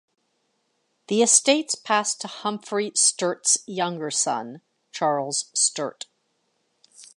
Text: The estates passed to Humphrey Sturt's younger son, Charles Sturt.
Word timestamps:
The 1.09 1.21
estates 1.21 1.75
passed 1.75 2.21
to 2.21 2.27
Humphrey 2.27 2.91
Sturt's 2.95 3.59
younger 3.67 4.09
son, 4.09 4.61
Charles 4.91 5.51
Sturt. 5.53 6.07